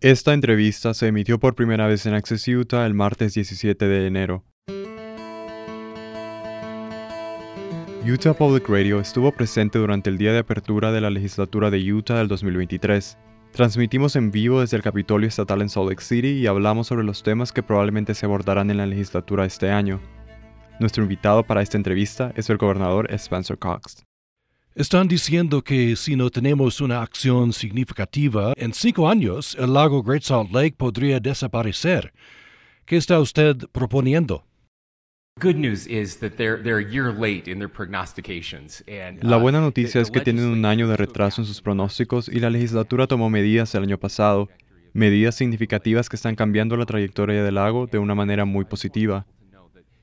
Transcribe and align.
Esta 0.00 0.32
entrevista 0.32 0.94
se 0.94 1.08
emitió 1.08 1.40
por 1.40 1.56
primera 1.56 1.88
vez 1.88 2.06
en 2.06 2.14
Access 2.14 2.46
Utah 2.46 2.86
el 2.86 2.94
martes 2.94 3.34
17 3.34 3.88
de 3.88 4.06
enero. 4.06 4.44
Utah 8.06 8.32
Public 8.32 8.68
Radio 8.68 9.00
estuvo 9.00 9.32
presente 9.32 9.80
durante 9.80 10.08
el 10.08 10.16
día 10.16 10.32
de 10.32 10.38
apertura 10.38 10.92
de 10.92 11.00
la 11.00 11.10
legislatura 11.10 11.72
de 11.72 11.92
Utah 11.92 12.18
del 12.18 12.28
2023. 12.28 13.18
Transmitimos 13.50 14.14
en 14.14 14.30
vivo 14.30 14.60
desde 14.60 14.76
el 14.76 14.84
Capitolio 14.84 15.26
Estatal 15.26 15.62
en 15.62 15.68
Salt 15.68 15.88
Lake 15.88 16.04
City 16.04 16.28
y 16.28 16.46
hablamos 16.46 16.86
sobre 16.86 17.02
los 17.02 17.24
temas 17.24 17.50
que 17.50 17.64
probablemente 17.64 18.14
se 18.14 18.24
abordarán 18.24 18.70
en 18.70 18.76
la 18.76 18.86
legislatura 18.86 19.46
este 19.46 19.72
año. 19.72 20.00
Nuestro 20.78 21.02
invitado 21.02 21.42
para 21.42 21.60
esta 21.60 21.76
entrevista 21.76 22.32
es 22.36 22.48
el 22.50 22.56
gobernador 22.56 23.12
Spencer 23.12 23.58
Cox. 23.58 24.07
Están 24.78 25.08
diciendo 25.08 25.60
que 25.62 25.96
si 25.96 26.14
no 26.14 26.30
tenemos 26.30 26.80
una 26.80 27.02
acción 27.02 27.52
significativa, 27.52 28.52
en 28.56 28.72
cinco 28.72 29.08
años 29.08 29.56
el 29.58 29.74
lago 29.74 30.04
Great 30.04 30.22
Salt 30.22 30.52
Lake 30.52 30.76
podría 30.76 31.18
desaparecer. 31.18 32.12
¿Qué 32.84 32.96
está 32.96 33.18
usted 33.18 33.56
proponiendo? 33.72 34.44
La 39.20 39.36
buena 39.36 39.60
noticia 39.60 40.00
es 40.00 40.12
que 40.12 40.20
tienen 40.20 40.44
un 40.44 40.64
año 40.64 40.86
de 40.86 40.96
retraso 40.96 41.42
en 41.42 41.48
sus 41.48 41.60
pronósticos 41.60 42.28
y 42.28 42.38
la 42.38 42.48
legislatura 42.48 43.08
tomó 43.08 43.28
medidas 43.30 43.74
el 43.74 43.82
año 43.82 43.98
pasado, 43.98 44.48
medidas 44.92 45.34
significativas 45.34 46.08
que 46.08 46.14
están 46.14 46.36
cambiando 46.36 46.76
la 46.76 46.86
trayectoria 46.86 47.42
del 47.42 47.56
lago 47.56 47.88
de 47.88 47.98
una 47.98 48.14
manera 48.14 48.44
muy 48.44 48.64
positiva. 48.64 49.26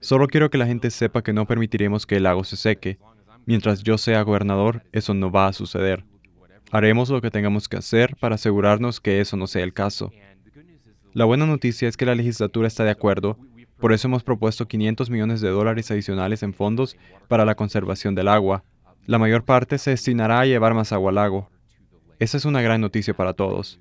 Solo 0.00 0.26
quiero 0.26 0.50
que 0.50 0.58
la 0.58 0.66
gente 0.66 0.90
sepa 0.90 1.22
que 1.22 1.32
no 1.32 1.46
permitiremos 1.46 2.04
que 2.04 2.16
el 2.16 2.24
lago 2.24 2.42
se 2.42 2.56
seque. 2.56 2.98
Mientras 3.46 3.82
yo 3.84 3.96
sea 3.96 4.22
gobernador, 4.22 4.82
eso 4.92 5.14
no 5.14 5.30
va 5.30 5.46
a 5.46 5.52
suceder. 5.52 6.04
Haremos 6.72 7.08
lo 7.10 7.20
que 7.22 7.30
tengamos 7.30 7.68
que 7.68 7.76
hacer 7.76 8.16
para 8.16 8.34
asegurarnos 8.34 9.00
que 9.00 9.20
eso 9.20 9.36
no 9.36 9.46
sea 9.46 9.62
el 9.62 9.72
caso. 9.72 10.10
La 11.14 11.24
buena 11.24 11.46
noticia 11.46 11.88
es 11.88 11.96
que 11.96 12.06
la 12.06 12.16
legislatura 12.16 12.66
está 12.66 12.82
de 12.82 12.90
acuerdo, 12.90 13.38
por 13.78 13.92
eso 13.92 14.08
hemos 14.08 14.24
propuesto 14.24 14.66
500 14.66 15.10
millones 15.10 15.40
de 15.40 15.50
dólares 15.50 15.90
adicionales 15.90 16.42
en 16.42 16.54
fondos 16.54 16.96
para 17.28 17.44
la 17.44 17.54
conservación 17.54 18.14
del 18.16 18.28
agua. 18.28 18.64
La 19.06 19.18
mayor 19.18 19.44
parte 19.44 19.78
se 19.78 19.90
destinará 19.90 20.40
a 20.40 20.46
llevar 20.46 20.74
más 20.74 20.92
agua 20.92 21.10
al 21.10 21.14
lago. 21.14 21.48
Esa 22.18 22.38
es 22.38 22.46
una 22.46 22.62
gran 22.62 22.80
noticia 22.80 23.14
para 23.14 23.34
todos. 23.34 23.78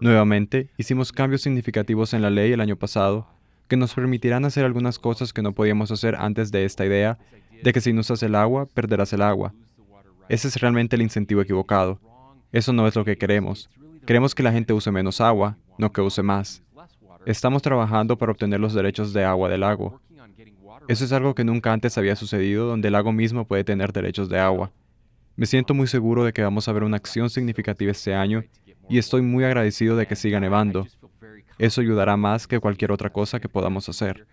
Nuevamente, 0.00 0.68
hicimos 0.76 1.12
cambios 1.12 1.42
significativos 1.42 2.12
en 2.12 2.20
la 2.22 2.30
ley 2.30 2.52
el 2.52 2.60
año 2.60 2.76
pasado 2.76 3.26
que 3.68 3.76
nos 3.76 3.94
permitirán 3.94 4.44
hacer 4.44 4.64
algunas 4.64 4.98
cosas 4.98 5.32
que 5.32 5.42
no 5.42 5.52
podíamos 5.52 5.90
hacer 5.90 6.16
antes 6.16 6.50
de 6.50 6.64
esta 6.64 6.86
idea 6.86 7.18
de 7.62 7.72
que 7.72 7.80
si 7.80 7.92
no 7.92 8.00
usas 8.00 8.22
el 8.22 8.34
agua, 8.34 8.66
perderás 8.66 9.12
el 9.12 9.22
agua. 9.22 9.52
Ese 10.28 10.48
es 10.48 10.60
realmente 10.60 10.96
el 10.96 11.02
incentivo 11.02 11.40
equivocado. 11.40 12.00
Eso 12.52 12.72
no 12.72 12.86
es 12.86 12.94
lo 12.94 13.04
que 13.04 13.16
queremos. 13.16 13.70
Queremos 14.06 14.34
que 14.34 14.42
la 14.42 14.52
gente 14.52 14.72
use 14.72 14.90
menos 14.90 15.20
agua, 15.20 15.56
no 15.76 15.92
que 15.92 16.00
use 16.00 16.22
más. 16.22 16.62
Estamos 17.26 17.62
trabajando 17.62 18.16
para 18.16 18.32
obtener 18.32 18.60
los 18.60 18.74
derechos 18.74 19.12
de 19.12 19.24
agua 19.24 19.48
del 19.48 19.60
lago. 19.60 20.00
Eso 20.88 21.04
es 21.04 21.12
algo 21.12 21.34
que 21.34 21.44
nunca 21.44 21.72
antes 21.72 21.98
había 21.98 22.16
sucedido 22.16 22.66
donde 22.66 22.88
el 22.88 22.92
lago 22.92 23.12
mismo 23.12 23.46
puede 23.46 23.64
tener 23.64 23.92
derechos 23.92 24.28
de 24.28 24.38
agua. 24.38 24.70
Me 25.36 25.46
siento 25.46 25.74
muy 25.74 25.86
seguro 25.86 26.24
de 26.24 26.32
que 26.32 26.42
vamos 26.42 26.68
a 26.68 26.72
ver 26.72 26.82
una 26.82 26.96
acción 26.96 27.28
significativa 27.30 27.92
este 27.92 28.14
año 28.14 28.44
y 28.88 28.98
estoy 28.98 29.22
muy 29.22 29.44
agradecido 29.44 29.96
de 29.96 30.06
que 30.06 30.16
siga 30.16 30.40
nevando. 30.40 30.86
Eso 31.58 31.80
ayudará 31.80 32.16
más 32.16 32.46
que 32.46 32.60
cualquier 32.60 32.92
otra 32.92 33.10
cosa 33.10 33.40
que 33.40 33.48
podamos 33.48 33.88
hacer. 33.88 34.26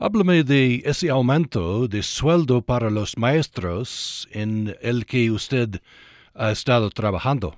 Háblame 0.00 0.44
de 0.44 0.82
ese 0.84 1.10
aumento 1.10 1.88
de 1.88 2.02
sueldo 2.02 2.62
para 2.62 2.90
los 2.90 3.16
maestros 3.16 4.28
en 4.32 4.76
el 4.80 5.06
que 5.06 5.30
usted 5.30 5.80
ha 6.34 6.50
estado 6.50 6.90
trabajando. 6.90 7.56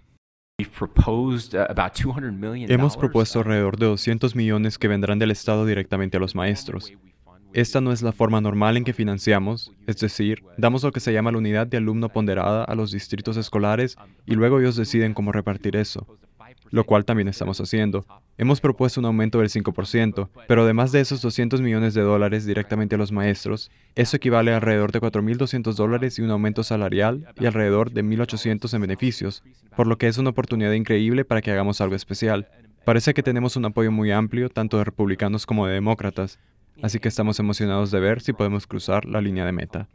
Hemos 2.69 2.97
propuesto 2.97 3.39
alrededor 3.39 3.79
de 3.79 3.87
200 3.87 4.37
millones 4.37 4.79
que 4.79 4.89
vendrán 4.89 5.19
del 5.19 5.31
Estado 5.31 5.65
directamente 5.65 6.19
a 6.19 6.21
los 6.21 6.35
maestros. 6.35 6.93
Esta 7.53 7.81
no 7.81 7.93
es 7.93 8.03
la 8.03 8.13
forma 8.13 8.41
normal 8.41 8.77
en 8.77 8.85
que 8.85 8.93
financiamos, 8.93 9.73
es 9.87 9.97
decir, 9.99 10.45
damos 10.57 10.85
lo 10.85 10.93
que 10.93 11.01
se 11.01 11.13
llama 11.13 11.33
la 11.33 11.39
unidad 11.39 11.67
de 11.67 11.79
alumno 11.79 12.09
ponderada 12.11 12.65
a 12.65 12.75
los 12.75 12.93
distritos 12.93 13.37
escolares 13.37 13.97
y 14.25 14.35
luego 14.35 14.61
ellos 14.61 14.77
deciden 14.77 15.15
cómo 15.15 15.33
repartir 15.33 15.77
eso, 15.77 16.07
lo 16.71 16.85
cual 16.85 17.05
también 17.05 17.29
estamos 17.29 17.61
haciendo. 17.61 18.05
Hemos 18.39 18.61
propuesto 18.61 19.01
un 19.01 19.07
aumento 19.07 19.39
del 19.39 19.49
5%, 19.49 20.29
pero 20.47 20.63
además 20.63 20.93
de 20.93 21.01
esos 21.01 21.21
200 21.23 21.61
millones 21.61 21.95
de 21.95 22.03
dólares 22.03 22.47
directamente 22.47 22.95
a 22.95 22.99
los 22.99 23.13
maestros, 23.13 23.71
eso 23.95 24.17
equivale 24.17 24.53
a 24.53 24.57
alrededor 24.57 24.93
de 24.93 25.01
4.200 25.01 25.75
dólares 25.75 26.19
y 26.19 26.23
un 26.23 26.31
aumento 26.31 26.63
salarial 26.63 27.27
y 27.39 27.47
alrededor 27.47 27.91
de 27.91 28.05
1.800 28.05 28.73
en 28.75 28.81
beneficios, 28.81 29.43
por 29.77 29.87
lo 29.87 29.99
que 29.99 30.09
es 30.09 30.19
una 30.19 30.31
oportunidad 30.31 30.73
increíble 30.73 31.25
para 31.25 31.43
que 31.43 31.51
hagamos 31.51 31.81
algo 31.81 31.95
especial. 31.95 32.49
Parece 32.85 33.15
que 33.15 33.23
tenemos 33.23 33.57
un 33.57 33.67
apoyo 33.67 33.93
muy 33.93 34.11
amplio, 34.11 34.49
tanto 34.49 34.79
de 34.79 34.85
republicanos 34.85 35.45
como 35.45 35.67
de 35.67 35.75
demócratas, 35.75 36.39
Así 36.83 36.99
que 36.99 37.09
estamos 37.09 37.39
emocionados 37.39 37.91
de 37.91 38.01
ver 38.01 38.21
si 38.21 38.33
podemos 38.33 38.67
cruzar 38.67 39.05
la 39.05 39.21
línea 39.21 39.45
de 39.45 39.53
meta. 39.53 39.89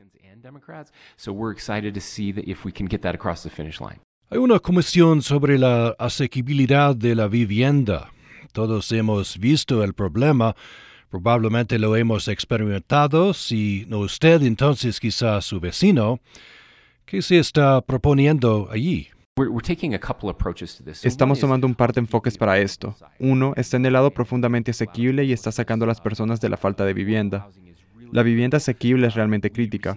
Hay 4.36 4.40
una 4.40 4.60
comisión 4.60 5.22
sobre 5.22 5.58
la 5.58 5.96
asequibilidad 5.98 6.94
de 6.94 7.16
la 7.16 7.30
vivienda. 7.30 8.12
Todos 8.52 8.92
hemos 8.92 9.38
visto 9.38 9.82
el 9.82 9.94
problema, 9.94 10.58
probablemente 11.10 11.80
lo 11.80 11.96
hemos 11.96 12.28
experimentado, 12.28 13.34
si 13.34 13.86
no 13.88 14.00
usted, 14.00 14.42
entonces 14.42 15.00
quizá 15.00 15.40
su 15.40 15.62
vecino. 15.62 16.20
¿Qué 17.06 17.22
se 17.22 17.40
está 17.40 17.80
proponiendo 17.80 18.68
allí? 18.70 19.08
Estamos 21.02 21.40
tomando 21.40 21.66
un 21.66 21.74
par 21.74 21.94
de 21.94 22.02
enfoques 22.02 22.38
para 22.38 22.60
esto. 22.60 22.94
Uno 23.20 23.54
está 23.56 23.78
en 23.78 23.86
el 23.86 23.94
lado 23.94 24.12
profundamente 24.12 24.72
asequible 24.72 25.24
y 25.24 25.32
está 25.32 25.54
sacando 25.54 25.86
a 25.86 25.88
las 25.88 26.02
personas 26.02 26.42
de 26.42 26.50
la 26.50 26.58
falta 26.58 26.84
de 26.84 26.94
vivienda. 26.94 27.48
La 28.16 28.24
vivienda 28.24 28.60
asequible 28.60 29.08
es 29.08 29.14
realmente 29.14 29.52
crítica. 29.52 29.94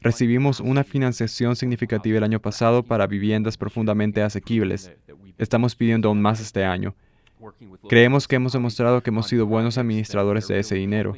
Recibimos 0.00 0.58
una 0.60 0.84
financiación 0.84 1.54
significativa 1.54 2.16
el 2.16 2.24
año 2.24 2.40
pasado 2.40 2.82
para 2.82 3.06
viviendas 3.06 3.58
profundamente 3.58 4.22
asequibles. 4.22 4.90
Estamos 5.36 5.76
pidiendo 5.76 6.08
aún 6.08 6.22
más 6.22 6.40
este 6.40 6.64
año. 6.64 6.94
Creemos 7.86 8.26
que 8.26 8.36
hemos 8.36 8.54
demostrado 8.54 9.02
que 9.02 9.10
hemos 9.10 9.26
sido 9.26 9.44
buenos 9.44 9.76
administradores 9.76 10.48
de 10.48 10.60
ese 10.60 10.76
dinero 10.76 11.14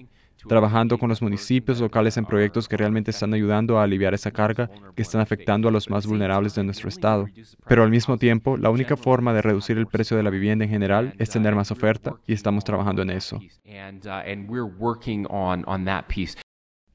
trabajando 0.48 0.98
con 0.98 1.08
los 1.08 1.22
municipios 1.22 1.80
locales 1.80 2.16
en 2.16 2.24
proyectos 2.24 2.68
que 2.68 2.76
realmente 2.76 3.10
están 3.10 3.34
ayudando 3.34 3.78
a 3.78 3.84
aliviar 3.84 4.14
esa 4.14 4.30
carga 4.30 4.70
que 4.94 5.02
están 5.02 5.20
afectando 5.20 5.68
a 5.68 5.72
los 5.72 5.90
más 5.90 6.06
vulnerables 6.06 6.54
de 6.54 6.64
nuestro 6.64 6.88
estado. 6.88 7.26
Pero 7.66 7.82
al 7.82 7.90
mismo 7.90 8.18
tiempo, 8.18 8.56
la 8.56 8.70
única 8.70 8.96
forma 8.96 9.32
de 9.32 9.42
reducir 9.42 9.78
el 9.78 9.86
precio 9.86 10.16
de 10.16 10.22
la 10.22 10.30
vivienda 10.30 10.64
en 10.64 10.70
general 10.70 11.14
es 11.18 11.30
tener 11.30 11.54
más 11.54 11.70
oferta 11.70 12.14
y 12.26 12.32
estamos 12.32 12.64
trabajando 12.64 13.02
en 13.02 13.10
eso. 13.10 13.40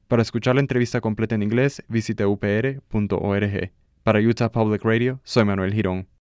Para 0.08 0.22
escuchar 0.22 0.54
la 0.54 0.60
entrevista 0.60 1.00
completa 1.00 1.34
en 1.34 1.42
inglés, 1.42 1.82
visite 1.88 2.24
upr.org. 2.24 3.72
Para 4.04 4.20
Utah 4.20 4.52
Public 4.52 4.84
Radio, 4.84 5.20
soy 5.24 5.44
Manuel 5.44 5.74
Girón. 5.74 6.06